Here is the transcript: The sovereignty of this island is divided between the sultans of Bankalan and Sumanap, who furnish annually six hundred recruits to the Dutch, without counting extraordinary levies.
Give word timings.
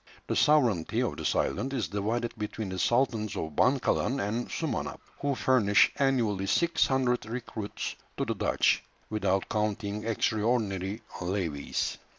The 0.25 0.35
sovereignty 0.35 1.03
of 1.03 1.17
this 1.17 1.35
island 1.35 1.73
is 1.73 1.87
divided 1.89 2.33
between 2.35 2.69
the 2.69 2.79
sultans 2.79 3.35
of 3.37 3.55
Bankalan 3.55 4.19
and 4.19 4.49
Sumanap, 4.49 4.99
who 5.19 5.35
furnish 5.35 5.91
annually 5.97 6.47
six 6.47 6.87
hundred 6.87 7.27
recruits 7.27 7.95
to 8.17 8.25
the 8.25 8.33
Dutch, 8.33 8.83
without 9.11 9.47
counting 9.47 10.03
extraordinary 10.03 11.03
levies. 11.21 11.99